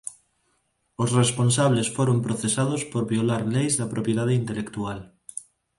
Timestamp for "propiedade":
3.93-4.33